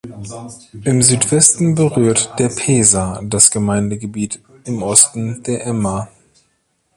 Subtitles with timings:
[0.83, 6.07] Im Südwesten berührt der Pesa das Gemeindegebiet, im Osten der Ema.